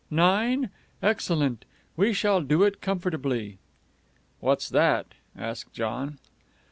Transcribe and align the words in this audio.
Nine? 0.09 0.71
Excellent. 1.03 1.63
We 1.95 2.11
shall 2.11 2.41
do 2.41 2.63
it 2.63 2.81
comfortably." 2.81 3.59
"What's 4.39 4.67
that?" 4.69 5.13
asked 5.37 5.73
John. 5.73 6.17